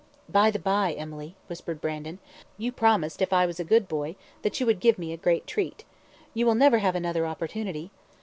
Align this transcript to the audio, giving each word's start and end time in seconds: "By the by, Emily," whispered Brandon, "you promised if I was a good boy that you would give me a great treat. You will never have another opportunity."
"By 0.27 0.49
the 0.49 0.57
by, 0.57 0.93
Emily," 0.93 1.35
whispered 1.45 1.79
Brandon, 1.79 2.17
"you 2.57 2.71
promised 2.71 3.21
if 3.21 3.31
I 3.31 3.45
was 3.45 3.59
a 3.59 3.63
good 3.63 3.87
boy 3.87 4.15
that 4.41 4.59
you 4.59 4.65
would 4.65 4.79
give 4.79 4.97
me 4.97 5.13
a 5.13 5.15
great 5.15 5.45
treat. 5.45 5.85
You 6.33 6.47
will 6.47 6.55
never 6.55 6.79
have 6.79 6.95
another 6.95 7.27
opportunity." 7.27 7.91